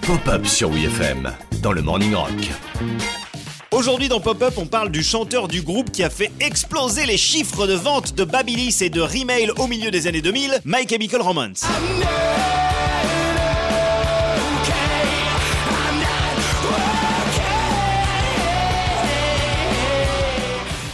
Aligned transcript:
Pop-up 0.00 0.46
sur 0.46 0.70
WFM 0.70 1.30
dans 1.60 1.72
le 1.72 1.82
Morning 1.82 2.14
Rock. 2.14 2.30
Aujourd'hui 3.70 4.08
dans 4.08 4.18
Pop-Up, 4.18 4.54
on 4.56 4.64
parle 4.64 4.90
du 4.90 5.02
chanteur 5.02 5.46
du 5.46 5.60
groupe 5.60 5.90
qui 5.90 6.02
a 6.02 6.08
fait 6.08 6.32
exploser 6.40 7.04
les 7.04 7.18
chiffres 7.18 7.66
de 7.66 7.74
vente 7.74 8.14
de 8.14 8.24
Babyliss 8.24 8.80
et 8.80 8.88
de 8.88 9.02
Remail 9.02 9.50
au 9.58 9.66
milieu 9.66 9.90
des 9.90 10.06
années 10.06 10.22
2000, 10.22 10.62
My 10.64 10.88
Chemical 10.88 11.20
Romance. 11.20 11.66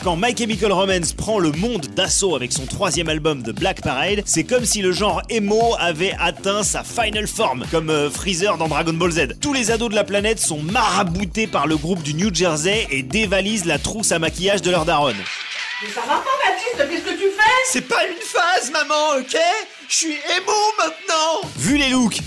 Quand 0.05 0.17
My 0.17 0.37
Chemical 0.37 0.71
Romance 0.71 1.15
prend 1.15 1.39
le 1.39 1.51
monde 1.51 1.87
d'assaut 1.97 2.37
avec 2.37 2.53
son 2.53 2.67
troisième 2.67 3.09
album 3.09 3.43
de 3.43 3.53
Black 3.53 3.81
Parade, 3.81 4.21
c'est 4.27 4.45
comme 4.45 4.67
si 4.67 4.83
le 4.83 4.93
genre 4.93 5.23
emo 5.31 5.75
avait 5.79 6.15
atteint 6.21 6.63
sa 6.63 6.85
final 6.85 7.27
form, 7.27 7.65
comme 7.71 7.89
euh, 7.89 8.11
Freezer 8.11 8.59
dans 8.59 8.69
Dragon 8.69 8.93
Ball 8.93 9.13
Z. 9.13 9.41
Tous 9.41 9.55
les 9.55 9.71
ados 9.71 9.89
de 9.89 9.95
la 9.95 10.05
planète 10.05 10.39
sont 10.39 10.59
maraboutés 10.59 11.47
par 11.47 11.67
le 11.67 11.79
groupe 11.79 12.03
du 12.03 12.13
New 12.13 12.35
Jersey 12.35 12.87
et 12.91 13.03
dévalisent 13.03 13.65
la 13.65 13.79
trousse 13.79 14.13
à 14.13 14.19
maquillage 14.19 14.61
de 14.61 14.71
leur 14.71 14.85
daronne. 14.85 15.17
Mais 15.83 15.89
ça 15.89 16.03
va 16.03 16.17
pas, 16.17 16.25
Baptiste, 16.45 16.87
qu'est-ce 16.91 17.15
que 17.15 17.19
tu 17.19 17.31
fais? 17.31 17.51
C'est 17.71 17.89
pas 17.89 18.07
une 18.07 18.21
phase, 18.21 18.71
maman, 18.73 19.21
ok? 19.21 19.39
Je 19.89 19.95
suis 19.95 20.13
émo 20.37 20.53
maintenant 20.77 21.04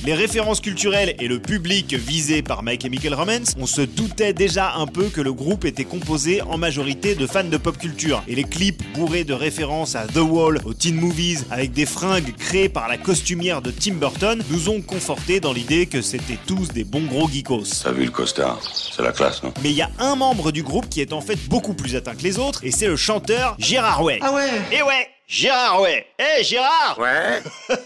Les 0.05 0.13
références 0.13 0.61
culturelles 0.61 1.15
et 1.19 1.27
le 1.27 1.39
public 1.39 1.93
visé 1.93 2.41
par 2.41 2.63
My 2.63 2.79
Chemical 2.81 3.13
Romance, 3.13 3.53
on 3.59 3.65
se 3.65 3.81
doutait 3.81 4.33
déjà 4.33 4.73
un 4.75 4.87
peu 4.87 5.05
que 5.09 5.21
le 5.21 5.33
groupe 5.33 5.65
était 5.65 5.83
composé 5.85 6.41
en 6.41 6.57
majorité 6.57 7.15
de 7.15 7.27
fans 7.27 7.43
de 7.43 7.57
pop 7.57 7.77
culture. 7.77 8.23
Et 8.27 8.35
les 8.35 8.43
clips 8.43 8.81
bourrés 8.93 9.23
de 9.23 9.33
références 9.33 9.95
à 9.95 10.05
The 10.07 10.17
Wall, 10.17 10.59
aux 10.65 10.73
teen 10.73 10.95
movies, 10.95 11.45
avec 11.51 11.73
des 11.73 11.85
fringues 11.85 12.35
créées 12.37 12.69
par 12.69 12.87
la 12.87 12.97
costumière 12.97 13.61
de 13.61 13.71
Tim 13.71 13.95
Burton, 13.95 14.43
nous 14.49 14.69
ont 14.69 14.81
conforté 14.81 15.39
dans 15.39 15.53
l'idée 15.53 15.85
que 15.85 16.01
c'était 16.01 16.37
tous 16.45 16.69
des 16.69 16.83
bons 16.83 17.05
gros 17.05 17.27
geekos. 17.29 17.63
T'as 17.83 17.91
vu 17.91 18.05
le 18.05 18.11
costard? 18.11 18.59
C'est 18.91 19.01
la 19.03 19.11
classe, 19.11 19.43
non? 19.43 19.53
Mais 19.63 19.69
il 19.69 19.75
y 19.75 19.81
a 19.81 19.89
un 19.99 20.15
membre 20.15 20.51
du 20.51 20.63
groupe 20.63 20.89
qui 20.89 21.01
est 21.01 21.13
en 21.13 21.21
fait 21.21 21.37
beaucoup 21.47 21.73
plus 21.73 21.95
atteint 21.95 22.15
que 22.15 22.23
les 22.23 22.39
autres, 22.39 22.63
et 22.63 22.71
c'est 22.71 22.87
le 22.87 22.95
chanteur 22.97 23.55
Gérard 23.59 24.03
Way. 24.03 24.19
Ah 24.21 24.33
ouais 24.33 24.49
Et 24.71 24.81
ouais 24.81 25.07
Gérard 25.27 25.81
Way 25.81 26.05
Eh 26.19 26.43
Gérard 26.43 26.97
Ouais 26.99 27.41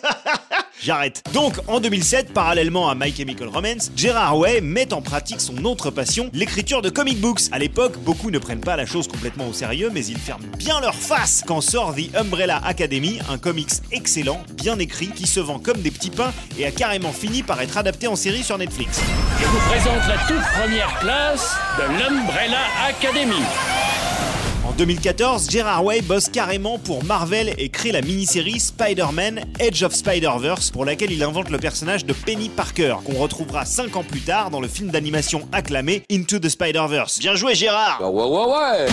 J'arrête. 0.84 1.22
Donc, 1.32 1.60
en 1.68 1.80
2007, 1.80 2.34
parallèlement 2.34 2.90
à 2.90 2.96
My 2.96 3.16
Chemical 3.16 3.50
Romance, 3.50 3.92
Gerard 3.96 4.36
Way 4.40 4.62
met 4.62 4.94
en 4.94 5.02
pratique 5.04 5.40
son 5.40 5.64
autre 5.66 5.92
passion, 5.92 6.32
l'écriture 6.34 6.82
de 6.82 6.90
comic 6.90 7.22
books. 7.22 7.42
À 7.52 7.60
l'époque, 7.60 8.00
beaucoup 8.00 8.32
ne 8.32 8.40
prennent 8.40 8.62
pas 8.62 8.76
la 8.76 8.88
chose 8.88 9.08
complètement 9.08 9.48
au 9.48 9.54
sérieux, 9.54 9.92
mais 9.94 10.04
ils 10.04 10.18
ferment 10.18 10.48
bien 10.58 10.82
leur 10.82 10.96
face 10.96 11.44
quand 11.46 11.62
sort 11.62 11.94
The 11.94 12.16
Umbrella 12.16 12.60
Academy, 12.66 13.20
un 13.30 13.38
comics 13.38 13.74
excellent, 13.92 14.42
bien 14.56 14.80
écrit, 14.80 15.10
qui 15.10 15.28
se 15.28 15.40
vend 15.40 15.60
comme 15.60 15.82
des 15.82 15.92
petits 15.92 16.10
pains 16.10 16.34
et 16.58 16.66
a 16.66 16.72
carrément 16.72 17.12
fini 17.12 17.44
par 17.44 17.62
être 17.62 17.78
adapté 17.78 18.08
en 18.08 18.16
série 18.16 18.44
sur 18.44 18.58
Netflix. 18.58 19.02
Je 19.40 19.46
vous 19.46 19.60
présente 19.70 20.08
la 20.08 20.18
toute 20.28 20.60
première 20.60 21.00
classe 21.00 21.56
de 21.78 21.84
l'Umbrella 21.84 22.62
Academy. 22.88 23.44
En 24.72 24.74
2014, 24.74 25.50
Gerard 25.50 25.84
Way 25.84 26.02
bosse 26.02 26.30
carrément 26.30 26.80
pour 26.80 27.04
Marvel 27.04 27.54
et 27.58 27.68
crée 27.68 27.92
la 27.92 28.02
mini-série 28.02 28.58
Spider-Man 28.58 29.42
Edge 29.60 29.84
of 29.84 29.94
Spider-Verse 29.94 30.72
pour 30.72 30.86
laquelle 30.86 31.12
il 31.12 31.24
invente 31.24 31.50
le 31.50 31.58
personnage 31.58 32.06
de 32.06 32.14
Penny 32.14 32.48
Parker 32.48 32.96
qu'on 33.04 33.20
retrouvera 33.20 33.66
5 33.66 33.98
ans 33.98 34.04
plus 34.04 34.22
tard 34.22 34.50
dans 34.50 34.62
le 34.62 34.70
film 34.70 34.90
d'animation 34.90 35.46
acclamé 35.52 36.04
Into 36.10 36.40
the 36.40 36.48
Spider-Verse. 36.48 37.20
Bien 37.20 37.36
joué 37.36 37.54
Gérard 37.54 38.00
ouais, 38.00 38.24
ouais 38.24 38.88